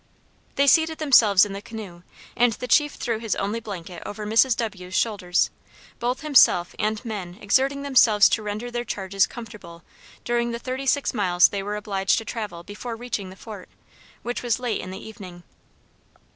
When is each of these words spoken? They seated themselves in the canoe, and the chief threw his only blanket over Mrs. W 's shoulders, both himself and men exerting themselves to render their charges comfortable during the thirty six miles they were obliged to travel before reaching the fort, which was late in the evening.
They 0.55 0.65
seated 0.65 0.97
themselves 0.97 1.45
in 1.45 1.53
the 1.53 1.61
canoe, 1.61 2.01
and 2.35 2.53
the 2.53 2.67
chief 2.67 2.93
threw 2.93 3.19
his 3.19 3.35
only 3.35 3.59
blanket 3.59 4.01
over 4.03 4.25
Mrs. 4.25 4.55
W 4.57 4.89
's 4.89 4.95
shoulders, 4.95 5.51
both 5.99 6.21
himself 6.21 6.73
and 6.79 7.05
men 7.05 7.37
exerting 7.39 7.83
themselves 7.83 8.27
to 8.29 8.41
render 8.41 8.71
their 8.71 8.83
charges 8.83 9.27
comfortable 9.27 9.83
during 10.25 10.49
the 10.53 10.57
thirty 10.59 10.87
six 10.87 11.13
miles 11.13 11.49
they 11.49 11.61
were 11.61 11.75
obliged 11.75 12.17
to 12.17 12.25
travel 12.25 12.63
before 12.63 12.95
reaching 12.95 13.29
the 13.29 13.35
fort, 13.35 13.69
which 14.23 14.41
was 14.41 14.59
late 14.59 14.81
in 14.81 14.89
the 14.89 14.97
evening. 15.07 15.43